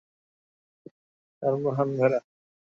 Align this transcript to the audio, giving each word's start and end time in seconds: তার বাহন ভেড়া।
তার 1.43 1.53
বাহন 1.63 1.89
ভেড়া। 1.97 2.19